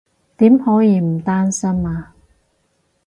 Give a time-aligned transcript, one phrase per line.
[0.37, 2.15] 點可以唔擔心啊